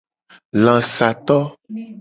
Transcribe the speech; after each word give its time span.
Lasato. 0.63 1.37